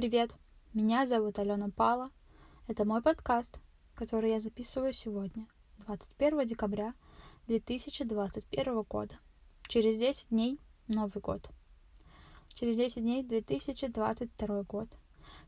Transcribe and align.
Привет, 0.00 0.34
меня 0.72 1.04
зовут 1.04 1.38
Алена 1.38 1.68
Пала. 1.68 2.10
Это 2.68 2.86
мой 2.86 3.02
подкаст, 3.02 3.58
который 3.94 4.30
я 4.30 4.40
записываю 4.40 4.94
сегодня, 4.94 5.46
21 5.80 6.46
декабря 6.46 6.94
2021 7.48 8.80
года. 8.80 9.14
Через 9.68 9.98
10 9.98 10.30
дней 10.30 10.58
Новый 10.88 11.20
год. 11.20 11.50
Через 12.54 12.78
10 12.78 13.02
дней 13.02 13.22
2022 13.22 14.62
год. 14.62 14.88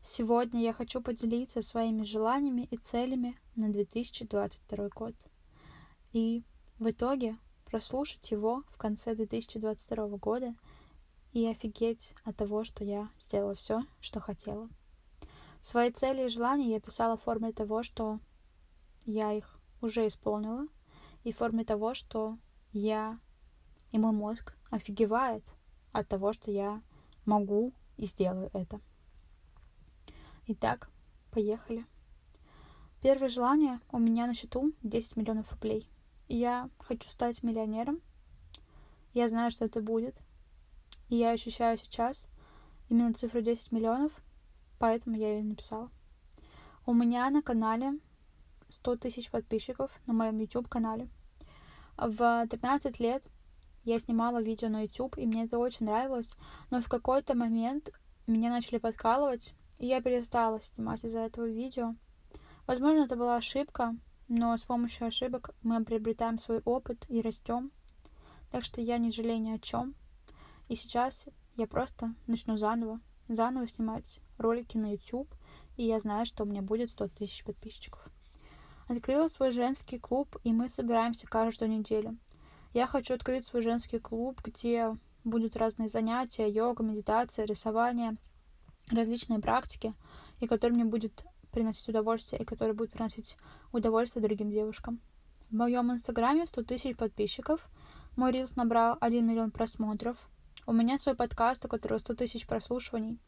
Сегодня 0.03 0.61
я 0.61 0.71
хочу 0.71 1.01
поделиться 1.01 1.63
своими 1.63 2.03
желаниями 2.03 2.67
и 2.69 2.77
целями 2.77 3.35
на 3.55 3.69
2022 3.69 4.89
год. 4.89 5.15
И 6.11 6.43
в 6.77 6.91
итоге 6.91 7.39
прослушать 7.65 8.29
его 8.29 8.61
в 8.69 8.77
конце 8.77 9.15
2022 9.15 10.17
года 10.17 10.53
и 11.33 11.47
офигеть 11.47 12.13
от 12.23 12.37
того, 12.37 12.63
что 12.63 12.83
я 12.83 13.09
сделала 13.19 13.55
все, 13.55 13.81
что 13.99 14.19
хотела. 14.19 14.69
Свои 15.61 15.91
цели 15.91 16.25
и 16.25 16.29
желания 16.29 16.69
я 16.69 16.79
писала 16.79 17.17
в 17.17 17.23
форме 17.23 17.51
того, 17.51 17.83
что 17.83 18.19
я 19.05 19.33
их 19.33 19.59
уже 19.81 20.07
исполнила, 20.07 20.67
и 21.23 21.33
в 21.33 21.37
форме 21.37 21.65
того, 21.65 21.93
что 21.93 22.37
я 22.71 23.19
и 23.91 23.97
мой 23.97 24.11
мозг 24.11 24.55
офигевает 24.69 25.43
от 25.91 26.07
того, 26.07 26.33
что 26.33 26.51
я 26.51 26.81
могу 27.25 27.73
и 27.97 28.05
сделаю 28.05 28.49
это. 28.53 28.79
Итак, 30.47 30.89
поехали. 31.31 31.85
Первое 33.01 33.29
желание 33.29 33.79
у 33.91 33.99
меня 33.99 34.27
на 34.27 34.33
счету 34.33 34.73
10 34.83 35.15
миллионов 35.17 35.51
рублей. 35.51 35.89
Я 36.27 36.69
хочу 36.79 37.09
стать 37.09 37.43
миллионером. 37.43 38.01
Я 39.13 39.27
знаю, 39.27 39.51
что 39.51 39.65
это 39.65 39.81
будет. 39.81 40.21
И 41.09 41.15
я 41.15 41.31
ощущаю 41.31 41.77
сейчас 41.77 42.27
именно 42.89 43.13
цифру 43.13 43.41
10 43.41 43.71
миллионов, 43.71 44.11
поэтому 44.79 45.15
я 45.15 45.37
ее 45.37 45.43
написала. 45.43 45.89
У 46.85 46.93
меня 46.93 47.29
на 47.29 47.41
канале 47.41 47.99
100 48.69 48.97
тысяч 48.97 49.29
подписчиков 49.29 49.91
на 50.07 50.13
моем 50.13 50.39
YouTube-канале. 50.39 51.07
В 51.97 52.47
13 52.47 52.99
лет 52.99 53.29
я 53.83 53.99
снимала 53.99 54.41
видео 54.41 54.69
на 54.69 54.81
YouTube, 54.81 55.17
и 55.17 55.25
мне 55.25 55.43
это 55.43 55.59
очень 55.59 55.85
нравилось, 55.85 56.35
но 56.71 56.81
в 56.81 56.89
какой-то 56.89 57.35
момент 57.35 57.89
меня 58.27 58.49
начали 58.49 58.77
подкалывать, 58.79 59.53
и 59.77 59.87
я 59.87 60.01
перестала 60.01 60.61
снимать 60.61 61.03
из-за 61.03 61.19
этого 61.19 61.45
видео. 61.45 61.95
Возможно, 62.65 63.03
это 63.03 63.15
была 63.15 63.35
ошибка, 63.35 63.95
но 64.27 64.55
с 64.55 64.63
помощью 64.63 65.07
ошибок 65.07 65.51
мы 65.61 65.83
приобретаем 65.83 66.39
свой 66.39 66.59
опыт 66.65 67.05
и 67.09 67.21
растем. 67.21 67.71
Так 68.51 68.63
что 68.63 68.81
я 68.81 68.97
не 68.97 69.11
жалею 69.11 69.41
ни 69.41 69.51
о 69.51 69.59
чем. 69.59 69.95
И 70.67 70.75
сейчас 70.75 71.27
я 71.55 71.67
просто 71.67 72.13
начну 72.27 72.57
заново, 72.57 72.99
заново 73.27 73.67
снимать 73.67 74.19
ролики 74.37 74.77
на 74.77 74.91
YouTube, 74.91 75.33
и 75.77 75.83
я 75.83 75.99
знаю, 75.99 76.25
что 76.25 76.43
у 76.43 76.47
меня 76.47 76.61
будет 76.61 76.89
100 76.89 77.09
тысяч 77.09 77.43
подписчиков. 77.43 78.07
Открыла 78.87 79.27
свой 79.27 79.51
женский 79.51 79.99
клуб, 79.99 80.37
и 80.43 80.53
мы 80.53 80.69
собираемся 80.69 81.27
каждую 81.27 81.71
неделю. 81.71 82.17
Я 82.73 82.87
хочу 82.87 83.13
открыть 83.13 83.45
свой 83.45 83.61
женский 83.61 83.99
клуб, 83.99 84.41
где 84.43 84.97
будут 85.23 85.55
разные 85.55 85.89
занятия, 85.89 86.49
йога, 86.49 86.83
медитация, 86.83 87.45
рисование, 87.45 88.17
различные 88.91 89.39
практики, 89.39 89.93
и 90.39 90.47
который 90.47 90.73
мне 90.73 90.85
будет 90.85 91.23
приносить 91.51 91.87
удовольствие, 91.87 92.41
и 92.41 92.45
который 92.45 92.73
будет 92.73 92.91
приносить 92.91 93.37
удовольствие 93.71 94.23
другим 94.23 94.49
девушкам. 94.49 94.99
В 95.49 95.55
моем 95.55 95.91
инстаграме 95.91 96.45
100 96.45 96.63
тысяч 96.63 96.97
подписчиков. 96.97 97.69
Мой 98.15 98.31
рилс 98.31 98.55
набрал 98.55 98.97
1 98.99 99.25
миллион 99.25 99.51
просмотров. 99.51 100.17
У 100.65 100.71
меня 100.71 100.97
свой 100.97 101.13
подкаст, 101.13 101.65
у 101.65 101.67
которого 101.67 101.97
100 101.97 102.13
тысяч 102.15 102.47
прослушиваний. 102.47 103.19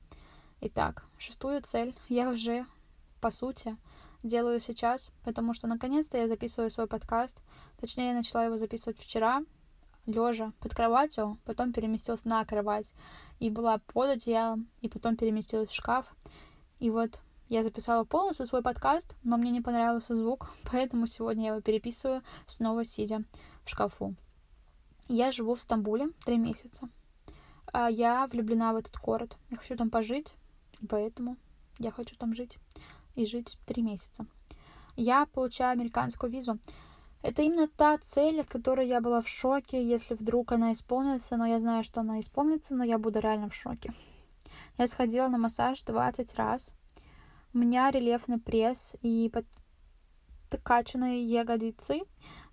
Итак, 0.62 1.04
шестую 1.18 1.62
цель 1.62 1.94
я 2.08 2.30
уже, 2.30 2.66
по 3.20 3.30
сути, 3.30 3.76
делаю 4.24 4.62
сейчас, 4.62 5.12
потому 5.26 5.54
что 5.54 5.68
наконец-то 5.68 6.18
я 6.18 6.30
записываю 6.30 6.72
свой 6.72 6.88
подкаст. 6.88 7.42
Точнее, 7.78 8.12
я 8.12 8.14
начала 8.14 8.46
его 8.46 8.58
записывать 8.58 8.98
вчера, 8.98 9.44
лежа 10.06 10.54
под 10.62 10.74
кроватью, 10.74 11.38
потом 11.44 11.74
переместилась 11.74 12.24
на 12.24 12.46
кровать 12.46 12.94
и 13.42 13.50
была 13.50 13.80
под 13.80 14.12
одеялом, 14.12 14.70
и 14.80 14.88
потом 14.88 15.18
переместилась 15.18 15.68
в 15.68 15.76
шкаф. 15.76 16.16
И 16.80 16.90
вот 16.90 17.20
я 17.50 17.64
записала 17.64 18.06
полностью 18.06 18.46
свой 18.46 18.62
подкаст, 18.62 19.14
но 19.24 19.36
мне 19.36 19.52
не 19.52 19.60
понравился 19.60 20.16
звук, 20.16 20.52
поэтому 20.72 21.06
сегодня 21.06 21.48
я 21.48 21.52
его 21.52 21.62
переписываю, 21.62 22.24
снова 22.48 22.86
сидя 22.86 23.24
в 23.66 23.70
шкафу. 23.70 24.16
Я 25.10 25.34
живу 25.34 25.56
в 25.56 25.62
Стамбуле 25.62 26.12
три 26.24 26.38
месяца. 26.38 26.88
А 27.78 27.90
я 27.90 28.26
влюблена 28.28 28.72
в 28.72 28.78
этот 28.78 28.96
город. 28.96 29.38
Я 29.50 29.58
хочу 29.58 29.76
там 29.76 29.90
пожить, 29.90 30.36
поэтому 30.88 31.36
я 31.78 31.92
хочу 31.92 32.16
там 32.16 32.34
жить 32.34 32.58
и 33.16 33.26
жить 33.26 33.58
три 33.66 33.84
месяца. 33.84 34.26
Я 34.96 35.26
получаю 35.26 35.74
американскую 35.74 36.32
визу. 36.32 36.58
Это 37.22 37.42
именно 37.42 37.68
та 37.68 37.98
цель, 37.98 38.40
от 38.40 38.48
которой 38.48 38.88
я 38.88 39.02
была 39.02 39.20
в 39.20 39.28
шоке, 39.28 39.86
если 39.86 40.14
вдруг 40.14 40.54
она 40.54 40.72
исполнится, 40.72 41.36
но 41.36 41.46
я 41.46 41.60
знаю, 41.60 41.84
что 41.84 42.00
она 42.00 42.22
исполнится, 42.22 42.74
но 42.74 42.86
я 42.86 42.98
буду 42.98 43.20
реально 43.20 43.50
в 43.50 43.54
шоке. 43.54 43.94
Я 44.78 44.88
сходила 44.88 45.28
на 45.28 45.38
массаж 45.38 45.82
20 45.82 46.34
раз. 46.36 46.74
У 47.54 47.58
меня 47.58 47.92
рельефный 47.92 48.40
пресс 48.40 48.96
и 49.02 49.30
подкачанные 50.50 51.26
ягодицы. 51.26 52.04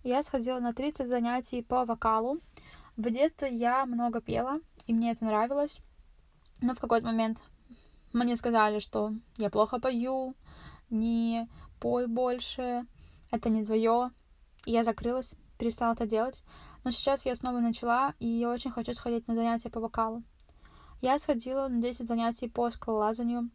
Я 0.02 0.24
сходила 0.24 0.58
на 0.58 0.72
30 0.74 1.06
занятий 1.06 1.62
по 1.62 1.84
вокалу. 1.84 2.40
В 2.96 3.08
детстве 3.08 3.56
я 3.56 3.86
много 3.86 4.20
пела, 4.20 4.60
и 4.86 4.92
мне 4.92 5.12
это 5.12 5.24
нравилось. 5.24 5.80
Но 6.60 6.74
в 6.74 6.80
какой-то 6.80 7.06
момент 7.06 7.38
мне 8.12 8.36
сказали, 8.36 8.78
что 8.78 9.12
я 9.36 9.50
плохо 9.50 9.80
пою, 9.80 10.34
не 10.90 11.48
пой 11.80 12.06
больше, 12.06 12.86
это 13.30 13.48
не 13.48 13.64
твое. 13.64 14.10
Я 14.66 14.82
закрылась, 14.82 15.32
перестала 15.58 15.94
это 15.94 16.06
делать. 16.06 16.44
Но 16.84 16.90
сейчас 16.90 17.26
я 17.26 17.34
снова 17.34 17.60
начала, 17.60 18.14
и 18.18 18.26
я 18.26 18.50
очень 18.50 18.70
хочу 18.70 18.92
сходить 18.92 19.28
на 19.28 19.34
занятия 19.34 19.70
по 19.70 19.80
вокалу. 19.80 20.22
Я 21.00 21.18
сходила 21.18 21.68
на 21.68 21.80
10 21.80 22.06
занятий 22.06 22.48
по 22.48 22.70
скалолазанию. 22.70 23.50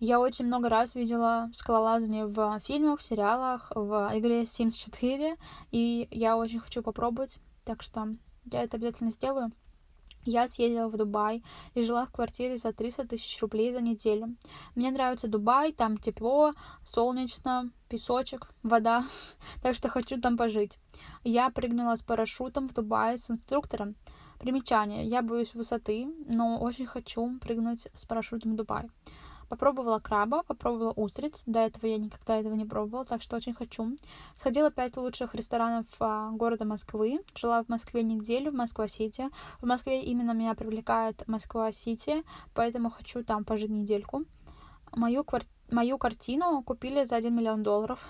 Я 0.00 0.18
очень 0.18 0.46
много 0.46 0.68
раз 0.68 0.94
видела 0.94 1.50
скалолазание 1.54 2.26
в 2.26 2.60
фильмах, 2.60 3.00
в 3.00 3.02
сериалах, 3.02 3.70
в 3.74 4.10
игре 4.14 4.42
Sims 4.42 4.72
4, 4.72 5.36
и 5.70 6.08
я 6.10 6.36
очень 6.36 6.58
хочу 6.58 6.82
попробовать, 6.82 7.38
так 7.64 7.82
что 7.82 8.08
я 8.50 8.62
это 8.62 8.76
обязательно 8.76 9.12
сделаю. 9.12 9.52
Я 10.24 10.48
съездила 10.48 10.88
в 10.88 10.96
Дубай 10.96 11.42
и 11.74 11.82
жила 11.82 12.06
в 12.06 12.10
квартире 12.10 12.56
за 12.56 12.72
300 12.72 13.08
тысяч 13.08 13.40
рублей 13.42 13.72
за 13.72 13.80
неделю. 13.80 14.36
Мне 14.74 14.90
нравится 14.90 15.28
Дубай, 15.28 15.72
там 15.72 15.98
тепло, 15.98 16.54
солнечно, 16.84 17.70
песочек, 17.88 18.48
вода, 18.62 19.04
так 19.62 19.74
что 19.74 19.88
хочу 19.88 20.20
там 20.20 20.36
пожить. 20.36 20.78
Я 21.24 21.50
прыгнула 21.50 21.96
с 21.96 22.02
парашютом 22.02 22.68
в 22.68 22.74
Дубае 22.74 23.18
с 23.18 23.30
инструктором. 23.30 23.96
Примечание. 24.38 25.06
Я 25.06 25.22
боюсь 25.22 25.54
высоты, 25.54 26.06
но 26.26 26.58
очень 26.58 26.86
хочу 26.86 27.38
прыгнуть 27.38 27.88
с 27.94 28.04
парашютом 28.04 28.52
в 28.52 28.56
Дубай. 28.56 28.90
Попробовала 29.54 30.00
краба, 30.00 30.42
попробовала 30.42 30.90
устриц. 30.96 31.44
До 31.46 31.60
этого 31.60 31.86
я 31.86 31.96
никогда 31.96 32.40
этого 32.40 32.54
не 32.54 32.64
пробовала, 32.64 33.04
так 33.04 33.22
что 33.22 33.36
очень 33.36 33.54
хочу. 33.54 33.96
Сходила 34.34 34.72
пять 34.72 34.96
лучших 34.96 35.32
ресторанов 35.36 35.86
а, 36.00 36.32
города 36.32 36.64
Москвы. 36.64 37.20
Жила 37.36 37.62
в 37.62 37.68
Москве 37.68 38.02
неделю, 38.02 38.50
в 38.50 38.54
Москва-Сити. 38.54 39.28
В 39.60 39.66
Москве 39.66 40.02
именно 40.02 40.32
меня 40.32 40.54
привлекает 40.54 41.22
Москва-Сити, 41.28 42.24
поэтому 42.52 42.90
хочу 42.90 43.22
там 43.22 43.44
пожить 43.44 43.70
недельку. 43.70 44.24
Мою, 44.90 45.22
квар... 45.22 45.44
Мою 45.70 45.98
картину 45.98 46.60
купили 46.64 47.04
за 47.04 47.14
1 47.14 47.32
миллион 47.32 47.62
долларов. 47.62 48.04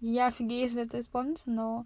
Я 0.00 0.28
офигею, 0.28 0.62
если 0.62 0.84
это 0.84 1.00
исполнится, 1.00 1.50
но 1.50 1.84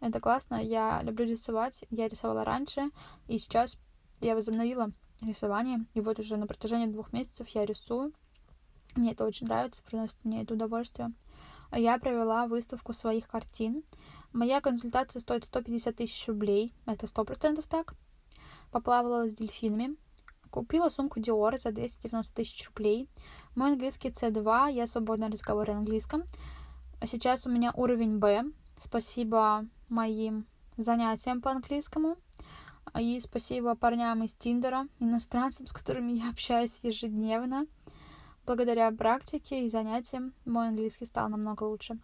это 0.00 0.20
классно. 0.20 0.56
Я 0.56 1.00
люблю 1.02 1.24
рисовать. 1.24 1.82
Я 1.88 2.08
рисовала 2.08 2.44
раньше, 2.44 2.90
и 3.26 3.38
сейчас 3.38 3.78
я 4.20 4.34
возобновила 4.34 4.90
рисование. 5.22 5.86
И 5.94 6.02
вот 6.02 6.18
уже 6.18 6.36
на 6.36 6.46
протяжении 6.46 6.92
двух 6.92 7.14
месяцев 7.14 7.48
я 7.48 7.64
рисую. 7.64 8.12
Мне 8.96 9.12
это 9.12 9.24
очень 9.24 9.46
нравится, 9.46 9.82
приносит 9.82 10.16
мне 10.24 10.42
это 10.42 10.54
удовольствие. 10.54 11.12
Я 11.72 11.98
провела 11.98 12.46
выставку 12.46 12.92
своих 12.92 13.26
картин. 13.26 13.82
Моя 14.32 14.60
консультация 14.60 15.20
стоит 15.20 15.44
150 15.44 15.96
тысяч 15.96 16.28
рублей. 16.28 16.72
Это 16.86 17.06
сто 17.06 17.24
процентов 17.24 17.66
так. 17.66 17.94
Поплавала 18.70 19.28
с 19.28 19.34
дельфинами. 19.34 19.96
Купила 20.50 20.88
сумку 20.88 21.18
Dior 21.18 21.58
за 21.58 21.72
290 21.72 22.32
тысяч 22.32 22.66
рублей. 22.68 23.08
Мой 23.56 23.72
английский 23.72 24.10
C2, 24.10 24.72
я 24.72 24.86
свободно 24.86 25.28
разговариваю 25.28 25.76
на 25.76 25.80
английском. 25.80 26.22
Сейчас 27.04 27.46
у 27.46 27.50
меня 27.50 27.72
уровень 27.74 28.18
B. 28.18 28.44
Спасибо 28.78 29.66
моим 29.88 30.46
занятиям 30.76 31.40
по 31.40 31.50
английскому. 31.50 32.16
И 32.98 33.18
спасибо 33.18 33.74
парням 33.74 34.22
из 34.22 34.32
Тиндера, 34.34 34.86
иностранцам, 35.00 35.66
с 35.66 35.72
которыми 35.72 36.12
я 36.12 36.30
общаюсь 36.30 36.78
ежедневно. 36.84 37.66
Благодаря 38.46 38.92
практике 38.92 39.64
и 39.64 39.70
занятиям 39.70 40.34
мой 40.44 40.68
английский 40.68 41.06
стал 41.06 41.30
намного 41.30 41.64
лучше. 41.64 41.98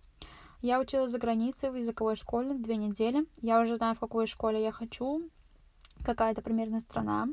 Я 0.63 0.81
училась 0.81 1.11
за 1.11 1.19
границей 1.19 1.71
в 1.71 1.75
языковой 1.75 2.17
школе 2.17 2.55
две 2.55 2.77
недели. 2.77 3.27
Я 3.43 3.61
уже 3.61 3.77
знаю, 3.77 3.95
в 3.95 4.01
какой 4.01 4.27
школе 4.27 4.63
я 4.63 4.73
хочу, 4.73 5.29
какая 6.05 6.33
это 6.33 6.41
примерно 6.41 6.81
страна. 6.81 7.29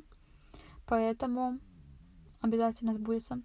Поэтому 0.86 1.59
обязательно 2.42 2.94
сбудется. 2.94 3.42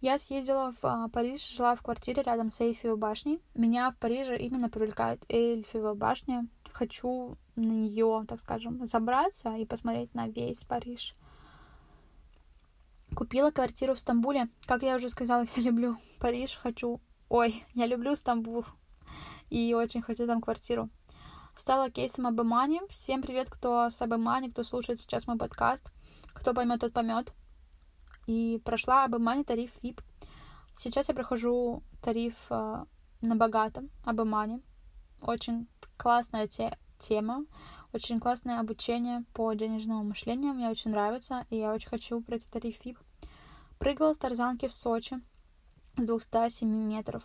Я 0.00 0.18
съездила 0.18 0.72
в 0.80 0.84
а, 0.84 1.08
Париж, 1.08 1.48
жила 1.48 1.74
в 1.74 1.82
квартире 1.82 2.22
рядом 2.22 2.52
с 2.52 2.60
Эйфелевой 2.60 2.98
башней. 2.98 3.40
Меня 3.54 3.90
в 3.90 3.96
Париже 3.96 4.36
именно 4.36 4.68
привлекает 4.68 5.20
Эйфелева 5.28 5.94
башня. 5.94 6.46
Хочу 6.72 7.36
на 7.56 7.62
нее, 7.72 8.24
так 8.28 8.38
скажем, 8.38 8.86
забраться 8.86 9.56
и 9.56 9.64
посмотреть 9.64 10.14
на 10.14 10.28
весь 10.28 10.62
Париж. 10.64 11.16
Купила 13.14 13.50
квартиру 13.50 13.94
в 13.94 13.98
Стамбуле. 13.98 14.48
Как 14.66 14.82
я 14.82 14.96
уже 14.96 15.08
сказала, 15.08 15.46
я 15.56 15.62
люблю 15.62 15.96
Париж, 16.18 16.56
хочу... 16.56 17.00
Ой, 17.28 17.64
я 17.74 17.86
люблю 17.86 18.14
Стамбул. 18.16 18.64
И 19.48 19.74
очень 19.74 20.02
хочу 20.02 20.26
там 20.26 20.40
квартиру. 20.40 20.90
Стала 21.54 21.90
кейсом 21.90 22.26
Абэмани. 22.26 22.80
Всем 22.88 23.22
привет, 23.22 23.48
кто 23.48 23.88
с 23.90 24.02
Абэмани, 24.02 24.50
кто 24.50 24.62
слушает 24.62 25.00
сейчас 25.00 25.26
мой 25.26 25.38
подкаст. 25.38 25.90
Кто 26.34 26.52
поймет, 26.52 26.80
тот 26.80 26.92
поймет. 26.92 27.32
И 28.26 28.60
прошла 28.64 29.04
Абэмани 29.04 29.44
тариф 29.44 29.72
VIP. 29.82 30.02
Сейчас 30.76 31.08
я 31.08 31.14
прохожу 31.14 31.82
тариф 32.02 32.34
э, 32.50 32.84
на 33.22 33.36
богатом 33.36 33.90
Абэмани. 34.04 34.60
Очень 35.22 35.68
классная 35.96 36.46
те 36.46 36.76
тема, 36.98 37.44
очень 37.92 38.20
классное 38.20 38.60
обучение 38.60 39.24
по 39.32 39.52
денежному 39.54 40.04
мышлению. 40.04 40.54
Мне 40.54 40.68
очень 40.68 40.90
нравится, 40.90 41.46
и 41.50 41.56
я 41.56 41.72
очень 41.72 41.88
хочу 41.88 42.20
пройти 42.20 42.46
тариф. 42.50 42.78
Прыгала 43.78 44.12
с 44.12 44.18
тарзанки 44.18 44.68
в 44.68 44.72
Сочи 44.72 45.20
с 45.96 46.06
207 46.06 46.68
метров. 46.68 47.22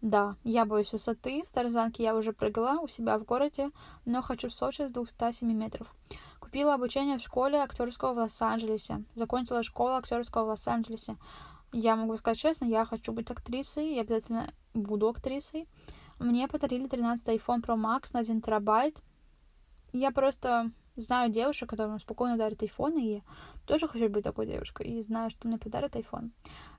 Да, 0.00 0.36
я 0.42 0.64
боюсь 0.64 0.92
высоты. 0.92 1.42
С 1.44 1.50
тарзанки 1.50 2.02
я 2.02 2.16
уже 2.16 2.32
прыгала 2.32 2.80
у 2.80 2.88
себя 2.88 3.18
в 3.18 3.24
городе, 3.24 3.70
но 4.04 4.20
хочу 4.20 4.48
в 4.48 4.54
Сочи 4.54 4.82
с 4.82 4.90
207 4.90 5.52
метров. 5.52 5.94
Купила 6.40 6.74
обучение 6.74 7.18
в 7.18 7.22
школе 7.22 7.58
актерского 7.58 8.14
в 8.14 8.18
Лос-Анджелесе. 8.18 9.04
Закончила 9.14 9.62
школу 9.62 9.92
актерского 9.92 10.44
в 10.44 10.48
Лос-Анджелесе. 10.48 11.16
Я 11.72 11.96
могу 11.96 12.16
сказать 12.18 12.38
честно, 12.38 12.66
я 12.66 12.84
хочу 12.84 13.12
быть 13.12 13.30
актрисой, 13.30 13.94
я 13.94 14.02
обязательно 14.02 14.52
буду 14.74 15.08
актрисой. 15.08 15.68
Мне 16.18 16.46
подарили 16.48 16.86
13 16.86 17.28
iPhone 17.28 17.62
Pro 17.62 17.76
Max 17.76 18.10
на 18.12 18.20
1 18.20 18.42
терабайт. 18.42 19.00
Я 19.92 20.10
просто 20.10 20.70
знаю 20.96 21.30
девушек, 21.30 21.68
которым 21.68 21.98
спокойно 21.98 22.36
дарят 22.36 22.62
iPhone, 22.62 23.00
и 23.00 23.22
тоже 23.66 23.88
хочу 23.88 24.08
быть 24.08 24.24
такой 24.24 24.46
девушкой, 24.46 24.86
и 24.86 25.02
знаю, 25.02 25.30
что 25.30 25.48
мне 25.48 25.58
подарят 25.58 25.96
iPhone. 25.96 26.30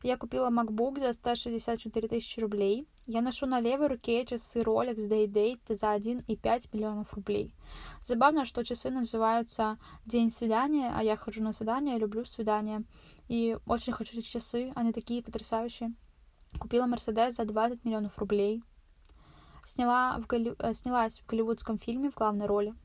Я 0.02 0.18
купила 0.18 0.50
MacBook 0.50 1.00
за 1.00 1.14
164 1.14 2.08
тысячи 2.08 2.40
рублей. 2.40 2.88
Я 3.06 3.22
ношу 3.22 3.46
на 3.46 3.60
левой 3.60 3.88
руке 3.88 4.26
часы 4.26 4.62
Rolex 4.62 4.96
Day-Date 5.08 5.76
за 5.76 5.96
1,5 5.96 6.70
миллионов 6.74 7.14
рублей. 7.14 7.56
Забавно, 8.04 8.46
что 8.46 8.64
часы 8.64 8.90
называются 8.90 9.78
День 10.06 10.30
свидания, 10.30 10.92
а 10.96 11.04
я 11.04 11.16
хожу 11.16 11.44
на 11.44 11.54
свидание, 11.54 11.98
люблю 11.98 12.26
свидания. 12.26 12.84
И 13.30 13.58
очень 13.66 13.94
хочу 13.94 14.18
эти 14.18 14.26
часы, 14.26 14.72
они 14.76 14.92
такие 14.92 15.24
потрясающие. 15.24 15.94
Купила 16.60 16.86
Mercedes 16.88 17.32
за 17.32 17.46
20 17.46 17.84
миллионов 17.86 18.18
рублей. 18.18 18.64
Сняла 19.66 20.18
в 20.20 20.28
Голли... 20.28 20.56
Э, 20.60 20.74
снялась 20.74 21.20
в 21.20 21.26
голливудском 21.26 21.80
фильме 21.80 22.10
в 22.12 22.16
главной 22.16 22.46
роли. 22.46 22.76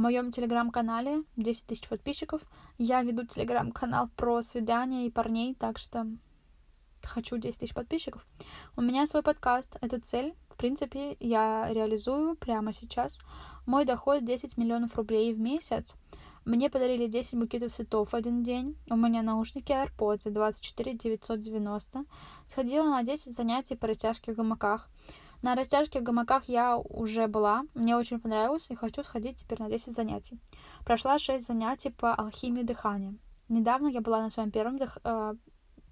В 0.00 0.02
моем 0.02 0.30
телеграм-канале 0.32 1.24
10 1.36 1.66
тысяч 1.66 1.86
подписчиков. 1.86 2.40
Я 2.78 3.02
веду 3.02 3.26
телеграм-канал 3.26 4.08
про 4.16 4.40
свидания 4.40 5.04
и 5.06 5.10
парней, 5.10 5.54
так 5.54 5.76
что 5.76 6.06
хочу 7.02 7.36
10 7.36 7.60
тысяч 7.60 7.74
подписчиков. 7.74 8.26
У 8.78 8.80
меня 8.80 9.06
свой 9.06 9.22
подкаст. 9.22 9.76
Эту 9.82 10.00
цель, 10.00 10.34
в 10.48 10.56
принципе, 10.56 11.18
я 11.20 11.68
реализую 11.70 12.34
прямо 12.36 12.72
сейчас. 12.72 13.18
Мой 13.66 13.84
доход 13.84 14.24
10 14.24 14.56
миллионов 14.56 14.96
рублей 14.96 15.34
в 15.34 15.38
месяц. 15.38 15.94
Мне 16.46 16.70
подарили 16.70 17.06
10 17.06 17.34
букетов 17.34 17.74
цветов 17.74 18.14
один 18.14 18.42
день. 18.42 18.78
У 18.88 18.96
меня 18.96 19.20
наушники 19.20 19.70
AirPods 19.70 20.22
за 20.22 20.30
24 20.30 20.96
990. 20.96 22.06
Сходила 22.48 22.88
на 22.88 23.02
10 23.02 23.36
занятий 23.36 23.74
по 23.76 23.86
растяжке 23.86 24.32
в 24.32 24.36
гамаках. 24.36 24.88
На 25.42 25.54
растяжке 25.54 26.00
в 26.00 26.02
гамаках 26.02 26.48
я 26.48 26.76
уже 26.76 27.26
была, 27.26 27.64
мне 27.74 27.96
очень 27.96 28.20
понравилось 28.20 28.70
и 28.70 28.74
хочу 28.74 29.02
сходить 29.02 29.38
теперь 29.38 29.58
на 29.62 29.70
10 29.70 29.94
занятий. 29.94 30.38
Прошла 30.84 31.18
6 31.18 31.46
занятий 31.46 31.90
по 31.90 32.14
алхимии 32.14 32.62
дыхания. 32.62 33.14
Недавно 33.48 33.88
я 33.88 34.02
была 34.02 34.20
на 34.20 34.30
своем 34.30 34.50
первом, 34.50 34.76
дых... 34.76 34.98
э, 35.02 35.34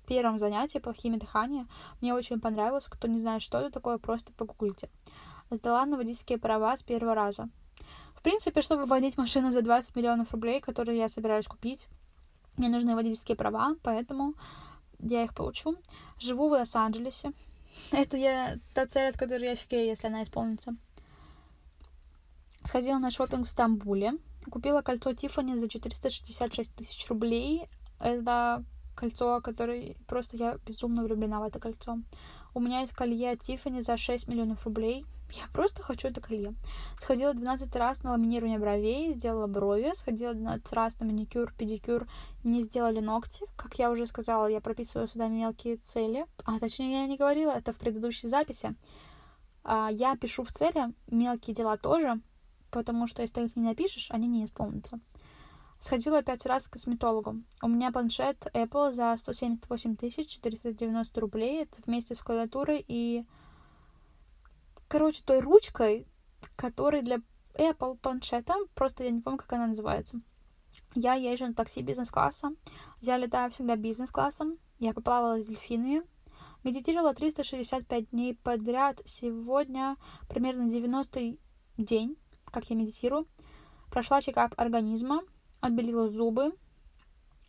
первом 0.07 0.39
занятии 0.39 0.79
по 0.79 0.91
алхимии 0.91 1.19
дыхания. 1.19 1.67
Мне 2.01 2.15
очень 2.15 2.41
понравилось. 2.41 2.87
Кто 2.87 3.09
не 3.09 3.21
знает, 3.21 3.43
что 3.43 3.59
это 3.59 3.71
такое, 3.71 3.99
просто 3.99 4.33
погуглите. 4.33 4.91
Сдала 5.51 5.87
на 5.87 5.97
водительские 5.97 6.39
права 6.39 6.77
с 6.77 6.83
первого 6.83 7.15
раза. 7.15 7.49
В 8.15 8.23
принципе, 8.23 8.63
чтобы 8.63 8.85
водить 8.85 9.17
машину 9.17 9.51
за 9.51 9.63
20 9.63 9.97
миллионов 9.97 10.33
рублей, 10.33 10.61
которые 10.61 10.99
я 10.99 11.09
собираюсь 11.09 11.47
купить, 11.47 11.87
мне 12.57 12.69
нужны 12.69 12.95
водительские 12.95 13.37
права, 13.37 13.77
поэтому 13.83 14.35
я 14.99 15.23
их 15.25 15.35
получу. 15.35 15.77
Живу 16.19 16.49
в 16.49 16.53
Лос-Анджелесе. 16.53 17.33
Это 17.91 18.17
я 18.17 18.59
та 18.75 18.87
цель, 18.87 19.09
от 19.09 19.17
которой 19.17 19.45
я 19.45 19.53
офигею, 19.53 19.87
если 19.87 20.07
она 20.09 20.23
исполнится. 20.23 20.75
Сходила 22.65 22.99
на 22.99 23.11
шопинг 23.11 23.47
в 23.47 23.51
Стамбуле. 23.51 24.13
Купила 24.51 24.83
кольцо 24.83 25.13
Тиффани 25.13 25.57
за 25.57 25.69
466 25.69 26.75
тысяч 26.75 27.09
рублей. 27.09 27.69
Это 28.01 28.65
кольцо, 28.95 29.41
которое 29.41 29.95
просто 30.07 30.37
я 30.37 30.59
безумно 30.67 31.05
влюблена 31.05 31.41
в 31.41 31.45
это 31.45 31.61
кольцо. 31.61 31.99
У 32.55 32.61
меня 32.61 32.81
есть 32.81 32.93
колье 32.93 33.33
от 33.33 33.41
Тиффани 33.41 33.81
за 33.81 33.97
6 33.97 34.29
миллионов 34.29 34.65
рублей. 34.65 35.05
Я 35.31 35.45
просто 35.53 35.83
хочу 35.83 36.09
это 36.09 36.21
колье. 36.21 36.55
Сходила 36.99 37.35
12 37.35 37.75
раз 37.77 38.03
на 38.03 38.13
ламинирование 38.13 38.59
бровей, 38.59 39.13
сделала 39.13 39.47
брови, 39.47 39.93
сходила 39.95 40.33
12 40.33 40.73
раз 40.73 40.99
на 41.01 41.07
маникюр, 41.07 41.53
педикюр, 41.53 42.07
не 42.45 42.63
сделали 42.63 43.01
ногти. 43.01 43.45
Как 43.57 43.79
я 43.79 43.91
уже 43.91 44.07
сказала, 44.07 44.47
я 44.47 44.61
прописываю 44.61 45.07
сюда 45.07 45.29
мелкие 45.29 45.77
цели. 45.77 46.25
А 46.45 46.59
точнее, 46.59 47.03
я 47.03 47.07
не 47.07 47.19
говорила, 47.19 47.51
это 47.51 47.73
в 47.73 47.77
предыдущей 47.77 48.29
записи. 48.29 48.75
А, 49.65 49.91
я 49.91 50.17
пишу 50.17 50.45
в 50.45 50.51
цели 50.51 50.95
мелкие 51.09 51.55
дела 51.55 51.77
тоже, 51.77 52.21
потому 52.71 53.07
что 53.07 53.21
если 53.21 53.35
ты 53.35 53.45
их 53.45 53.57
не 53.57 53.63
напишешь, 53.63 54.11
они 54.11 54.29
не 54.29 54.47
исполнятся. 54.47 54.99
Сходила 55.79 56.23
пять 56.23 56.45
раз 56.47 56.67
к 56.67 56.73
косметологу. 56.73 57.43
У 57.63 57.69
меня 57.69 57.93
планшет 57.93 58.47
Apple 58.53 58.93
за 58.93 59.17
178 59.17 59.97
490 59.97 61.21
рублей. 61.21 61.63
Это 61.63 61.81
вместе 61.87 62.15
с 62.15 62.23
клавиатурой 62.23 62.85
и 62.87 63.25
короче, 64.89 65.23
той 65.25 65.41
ручкой, 65.41 66.07
которой 66.57 67.03
для 67.03 67.19
Apple 67.55 67.99
планшета, 67.99 68.55
просто 68.75 69.05
я 69.05 69.11
не 69.11 69.21
помню, 69.21 69.39
как 69.39 69.53
она 69.53 69.69
называется. 69.69 70.21
Я 70.95 71.15
езжу 71.15 71.47
на 71.47 71.55
такси 71.55 71.83
бизнес-класса, 71.83 72.53
я 73.01 73.17
летаю 73.17 73.51
всегда 73.51 73.77
бизнес-классом, 73.77 74.59
я 74.79 74.95
поплавала 74.95 75.41
с 75.41 75.47
дельфинами, 75.47 76.03
медитировала 76.65 77.15
365 77.15 78.11
дней 78.11 78.35
подряд, 78.37 79.01
сегодня 79.05 79.97
примерно 80.29 80.69
90 80.69 81.37
день, 81.77 82.17
как 82.47 82.71
я 82.71 82.77
медитирую, 82.77 83.27
прошла 83.91 84.21
чекап 84.21 84.55
организма, 84.57 85.23
отбелила 85.61 86.09
зубы, 86.09 86.53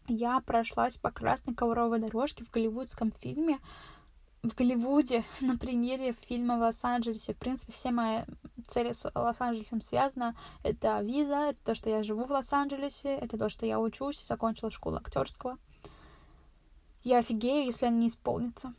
я 0.08 0.39
прошлась 0.39 0.98
по 0.98 1.12
красной 1.12 1.54
ковровой 1.54 2.00
дорожке 2.00 2.44
в 2.44 2.51
голливудском 2.51 3.12
фильме 3.12 3.60
в 4.44 4.56
Голливуде 4.56 5.24
на 5.42 5.58
примере 5.58 6.13
фильма 6.13 6.58
в 6.58 6.62
Лос-Анджелесе. 6.62 7.34
В 7.34 7.38
принципе, 7.38 7.74
все 7.74 7.92
мои 7.92 8.24
цели 8.68 8.94
с 8.94 9.10
Лос-Анджелесом 9.13 9.82
связаны. 9.82 10.36
Это 10.63 11.01
виза, 11.01 11.50
это 11.50 11.63
то, 11.63 11.75
что 11.75 11.89
я 11.89 12.04
живу 12.04 12.25
в 12.25 12.32
Лос-Анджелесе, 12.32 13.16
это 13.16 13.38
то, 13.38 13.50
что 13.50 13.66
я 13.66 13.80
учусь, 13.80 14.25
закончила 14.25 14.72
школу 14.72 14.98
актерского. 14.98 15.58
Я 17.04 17.20
офигею, 17.20 17.66
если 17.66 17.86
они 17.86 18.08
исполнятся. 18.08 18.74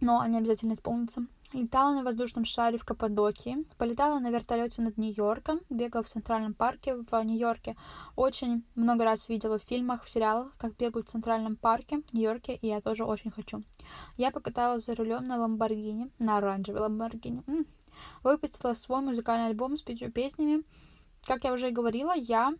Но 0.00 0.20
они 0.20 0.38
обязательно 0.38 0.72
исполнятся. 0.72 1.26
Летала 1.52 1.92
на 1.92 2.02
воздушном 2.02 2.46
шаре 2.46 2.78
в 2.78 2.84
Каппадокии, 2.84 3.66
полетала 3.76 4.18
на 4.18 4.30
вертолете 4.30 4.80
над 4.80 4.96
Нью-Йорком, 4.96 5.60
бегала 5.68 6.02
в 6.02 6.08
Центральном 6.08 6.54
парке 6.54 6.94
в 6.94 7.22
Нью-Йорке. 7.22 7.76
Очень 8.16 8.64
много 8.74 9.04
раз 9.04 9.28
видела 9.28 9.58
в 9.58 9.62
фильмах, 9.62 10.04
в 10.04 10.08
сериалах, 10.08 10.56
как 10.56 10.74
бегают 10.76 11.08
в 11.08 11.10
Центральном 11.10 11.56
парке 11.56 11.98
в 11.98 12.14
Нью-Йорке, 12.14 12.54
и 12.54 12.68
я 12.68 12.80
тоже 12.80 13.04
очень 13.04 13.30
хочу. 13.30 13.62
Я 14.16 14.30
покаталась 14.30 14.86
за 14.86 14.94
рулем 14.94 15.24
на 15.24 15.36
Ламборгини, 15.36 16.10
на 16.18 16.38
оранжевой 16.38 16.80
Ламборгини. 16.80 17.42
Выпустила 18.22 18.72
свой 18.72 19.02
музыкальный 19.02 19.48
альбом 19.48 19.76
с 19.76 19.82
пятью 19.82 20.10
песнями. 20.10 20.62
Как 21.24 21.44
я 21.44 21.52
уже 21.52 21.68
и 21.68 21.72
говорила, 21.72 22.14
я 22.14 22.54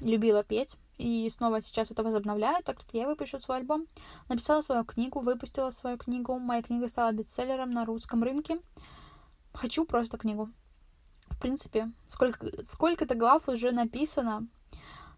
любила 0.00 0.42
петь, 0.42 0.74
и 1.02 1.28
снова 1.30 1.60
сейчас 1.60 1.90
это 1.90 2.04
возобновляю, 2.04 2.62
так 2.62 2.78
что 2.80 2.96
я 2.96 3.06
выпущу 3.06 3.40
свой 3.40 3.58
альбом. 3.58 3.86
Написала 4.28 4.62
свою 4.62 4.84
книгу, 4.84 5.20
выпустила 5.20 5.70
свою 5.70 5.98
книгу. 5.98 6.38
Моя 6.38 6.62
книга 6.62 6.88
стала 6.88 7.12
бестселлером 7.12 7.70
на 7.70 7.84
русском 7.84 8.22
рынке. 8.22 8.60
Хочу 9.52 9.84
просто 9.84 10.16
книгу. 10.16 10.48
В 11.28 11.40
принципе, 11.40 11.90
сколько, 12.06 12.64
сколько-то 12.64 13.16
глав 13.16 13.48
уже 13.48 13.72
написано. 13.72 14.46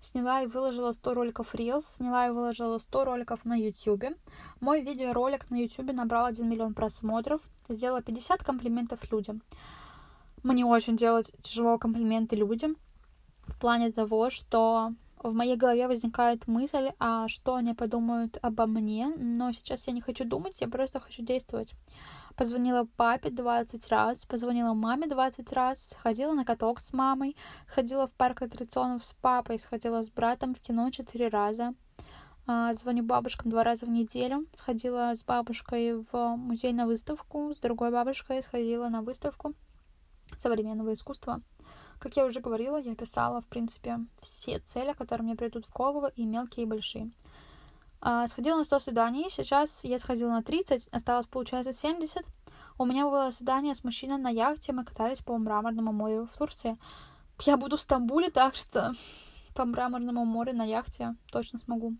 Сняла 0.00 0.42
и 0.42 0.46
выложила 0.46 0.92
100 0.92 1.14
роликов 1.14 1.54
Reels, 1.54 1.82
сняла 1.82 2.26
и 2.26 2.30
выложила 2.30 2.78
100 2.78 3.04
роликов 3.04 3.44
на 3.44 3.54
YouTube. 3.54 4.16
Мой 4.60 4.80
видеоролик 4.80 5.50
на 5.50 5.56
YouTube 5.56 5.92
набрал 5.92 6.26
1 6.26 6.48
миллион 6.48 6.74
просмотров. 6.74 7.42
Сделала 7.68 8.02
50 8.02 8.42
комплиментов 8.42 9.10
людям. 9.12 9.42
Мне 10.42 10.64
очень 10.64 10.96
делать 10.96 11.32
тяжело 11.42 11.78
комплименты 11.78 12.36
людям 12.36 12.76
в 13.46 13.58
плане 13.58 13.92
того, 13.92 14.30
что 14.30 14.92
в 15.24 15.32
моей 15.32 15.56
голове 15.56 15.88
возникает 15.88 16.46
мысль, 16.46 16.92
а 16.98 17.28
что 17.28 17.54
они 17.54 17.72
подумают 17.74 18.38
обо 18.42 18.66
мне, 18.66 19.08
но 19.16 19.52
сейчас 19.52 19.86
я 19.86 19.92
не 19.92 20.02
хочу 20.02 20.24
думать, 20.24 20.60
я 20.60 20.68
просто 20.68 21.00
хочу 21.00 21.22
действовать. 21.22 21.72
Позвонила 22.36 22.86
папе 22.96 23.30
20 23.30 23.88
раз, 23.88 24.26
позвонила 24.26 24.74
маме 24.74 25.06
20 25.06 25.50
раз, 25.52 25.90
сходила 25.90 26.34
на 26.34 26.44
каток 26.44 26.80
с 26.80 26.92
мамой, 26.92 27.36
сходила 27.66 28.06
в 28.06 28.12
парк 28.12 28.42
аттракционов 28.42 29.04
с 29.04 29.14
папой, 29.14 29.58
сходила 29.58 30.02
с 30.02 30.10
братом 30.10 30.54
в 30.54 30.60
кино 30.60 30.90
4 30.90 31.28
раза. 31.28 31.74
А, 32.46 32.74
звоню 32.74 33.02
бабушкам 33.02 33.50
два 33.50 33.64
раза 33.64 33.86
в 33.86 33.88
неделю. 33.88 34.46
Сходила 34.54 35.14
с 35.14 35.24
бабушкой 35.24 35.94
в 35.94 36.36
музей 36.36 36.74
на 36.74 36.86
выставку, 36.86 37.54
с 37.54 37.60
другой 37.60 37.90
бабушкой 37.90 38.42
сходила 38.42 38.88
на 38.88 39.00
выставку 39.00 39.54
современного 40.36 40.92
искусства. 40.92 41.40
Как 41.98 42.16
я 42.16 42.24
уже 42.24 42.40
говорила, 42.40 42.76
я 42.76 42.94
писала, 42.94 43.40
в 43.40 43.46
принципе, 43.46 44.00
все 44.20 44.58
цели, 44.60 44.92
которые 44.92 45.24
мне 45.24 45.36
придут 45.36 45.66
в 45.66 45.72
голову, 45.72 46.08
и 46.14 46.24
мелкие, 46.24 46.64
и 46.64 46.68
большие. 46.68 47.10
А, 48.00 48.26
сходила 48.26 48.58
на 48.58 48.64
100 48.64 48.78
свиданий, 48.80 49.30
сейчас 49.30 49.80
я 49.82 49.98
сходила 49.98 50.30
на 50.30 50.42
30, 50.42 50.88
осталось, 50.92 51.26
получается, 51.26 51.72
70. 51.72 52.24
У 52.76 52.84
меня 52.84 53.04
было 53.04 53.30
свидание 53.30 53.74
с 53.74 53.84
мужчиной 53.84 54.18
на 54.18 54.28
яхте, 54.28 54.72
мы 54.72 54.84
катались 54.84 55.20
по 55.20 55.38
мраморному 55.38 55.92
морю 55.92 56.28
в 56.32 56.36
Турции. 56.36 56.76
Я 57.42 57.56
буду 57.56 57.76
в 57.76 57.80
Стамбуле, 57.80 58.30
так 58.30 58.56
что 58.56 58.92
по 59.54 59.64
мраморному 59.64 60.24
морю 60.24 60.54
на 60.54 60.64
яхте 60.64 61.14
точно 61.30 61.58
смогу. 61.58 61.94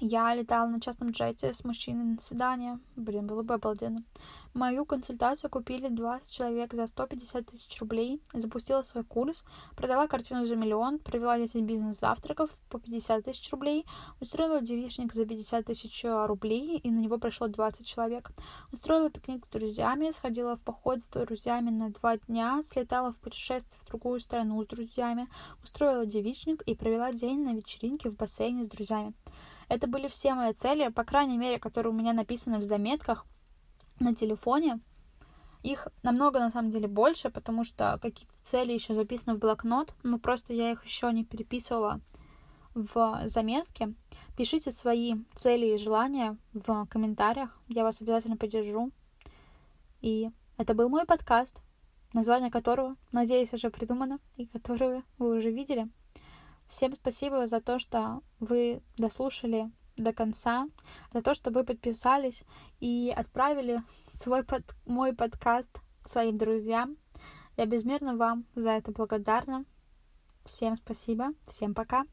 Я 0.00 0.34
летала 0.34 0.66
на 0.66 0.80
частном 0.80 1.10
джете 1.10 1.52
с 1.52 1.64
мужчиной 1.64 2.04
на 2.04 2.20
свидание. 2.20 2.78
Блин, 2.96 3.26
было 3.26 3.42
бы 3.42 3.54
обалденно. 3.54 4.02
Мою 4.54 4.84
консультацию 4.84 5.48
купили 5.48 5.88
20 5.88 6.30
человек 6.30 6.74
за 6.74 6.86
150 6.86 7.46
тысяч 7.46 7.80
рублей. 7.80 8.20
Запустила 8.34 8.82
свой 8.82 9.02
курс, 9.02 9.44
продала 9.76 10.06
картину 10.06 10.44
за 10.44 10.56
миллион, 10.56 10.98
провела 10.98 11.38
10 11.38 11.62
бизнес-завтраков 11.62 12.50
по 12.68 12.78
50 12.78 13.24
тысяч 13.24 13.50
рублей, 13.50 13.86
устроила 14.20 14.60
девичник 14.60 15.14
за 15.14 15.24
50 15.24 15.64
тысяч 15.64 16.04
рублей, 16.04 16.78
и 16.78 16.90
на 16.90 16.98
него 16.98 17.16
пришло 17.16 17.46
20 17.46 17.86
человек. 17.86 18.32
Устроила 18.72 19.08
пикник 19.08 19.46
с 19.46 19.48
друзьями, 19.48 20.10
сходила 20.10 20.56
в 20.56 20.60
поход 20.60 21.00
с 21.00 21.08
друзьями 21.08 21.70
на 21.70 21.90
два 21.90 22.18
дня, 22.18 22.60
слетала 22.62 23.12
в 23.12 23.20
путешествие 23.20 23.78
в 23.80 23.86
другую 23.86 24.20
страну 24.20 24.62
с 24.62 24.66
друзьями, 24.66 25.28
устроила 25.62 26.04
девичник 26.04 26.60
и 26.62 26.74
провела 26.74 27.12
день 27.12 27.42
на 27.42 27.54
вечеринке 27.54 28.10
в 28.10 28.16
бассейне 28.16 28.64
с 28.64 28.68
друзьями. 28.68 29.14
Это 29.72 29.86
были 29.86 30.06
все 30.06 30.34
мои 30.34 30.52
цели, 30.52 30.88
по 30.88 31.02
крайней 31.02 31.38
мере, 31.38 31.58
которые 31.58 31.94
у 31.94 31.96
меня 31.96 32.12
написаны 32.12 32.58
в 32.58 32.62
заметках 32.62 33.24
на 34.00 34.14
телефоне. 34.14 34.80
Их 35.62 35.88
намного, 36.02 36.40
на 36.40 36.50
самом 36.50 36.70
деле, 36.70 36.88
больше, 36.88 37.30
потому 37.30 37.64
что 37.64 37.98
какие-то 38.02 38.34
цели 38.44 38.74
еще 38.74 38.92
записаны 38.94 39.34
в 39.34 39.38
блокнот, 39.38 39.94
но 40.02 40.18
просто 40.18 40.52
я 40.52 40.72
их 40.72 40.84
еще 40.84 41.10
не 41.10 41.24
переписывала 41.24 42.02
в 42.74 43.22
заметке. 43.24 43.94
Пишите 44.36 44.72
свои 44.72 45.14
цели 45.34 45.68
и 45.72 45.78
желания 45.78 46.36
в 46.52 46.84
комментариях, 46.90 47.58
я 47.68 47.82
вас 47.82 48.02
обязательно 48.02 48.36
поддержу. 48.36 48.90
И 50.02 50.28
это 50.58 50.74
был 50.74 50.90
мой 50.90 51.06
подкаст, 51.06 51.62
название 52.12 52.50
которого, 52.50 52.96
надеюсь, 53.10 53.54
уже 53.54 53.70
придумано 53.70 54.18
и 54.36 54.44
которое 54.44 55.02
вы 55.16 55.38
уже 55.38 55.50
видели. 55.50 55.88
Всем 56.72 56.92
спасибо 56.94 57.46
за 57.46 57.60
то, 57.60 57.78
что 57.78 58.22
вы 58.40 58.80
дослушали 58.96 59.70
до 59.98 60.14
конца, 60.14 60.66
за 61.12 61.20
то, 61.20 61.34
что 61.34 61.50
вы 61.50 61.64
подписались 61.64 62.44
и 62.80 63.12
отправили 63.14 63.82
свой 64.10 64.42
под... 64.42 64.64
мой 64.86 65.12
подкаст 65.12 65.82
своим 66.02 66.38
друзьям. 66.38 66.96
Я 67.58 67.66
безмерно 67.66 68.16
вам 68.16 68.46
за 68.54 68.70
это 68.70 68.90
благодарна. 68.90 69.66
Всем 70.46 70.76
спасибо, 70.76 71.34
всем 71.46 71.74
пока. 71.74 72.06